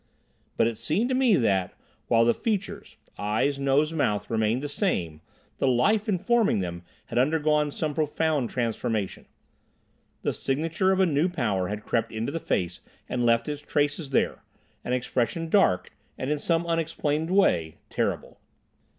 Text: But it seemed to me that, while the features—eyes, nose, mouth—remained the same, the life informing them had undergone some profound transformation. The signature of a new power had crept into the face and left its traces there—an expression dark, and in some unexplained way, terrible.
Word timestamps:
But 0.57 0.65
it 0.65 0.79
seemed 0.79 1.09
to 1.09 1.13
me 1.15 1.35
that, 1.35 1.75
while 2.07 2.25
the 2.25 2.33
features—eyes, 2.33 3.59
nose, 3.59 3.93
mouth—remained 3.93 4.63
the 4.63 4.67
same, 4.67 5.21
the 5.59 5.67
life 5.67 6.09
informing 6.09 6.57
them 6.57 6.81
had 7.05 7.19
undergone 7.19 7.69
some 7.69 7.93
profound 7.93 8.49
transformation. 8.49 9.27
The 10.23 10.33
signature 10.33 10.91
of 10.91 10.99
a 10.99 11.05
new 11.05 11.29
power 11.29 11.67
had 11.67 11.85
crept 11.85 12.11
into 12.11 12.31
the 12.31 12.39
face 12.39 12.81
and 13.07 13.23
left 13.23 13.47
its 13.47 13.61
traces 13.61 14.09
there—an 14.09 14.91
expression 14.91 15.49
dark, 15.49 15.91
and 16.17 16.31
in 16.31 16.39
some 16.39 16.65
unexplained 16.65 17.29
way, 17.29 17.75
terrible. 17.91 18.39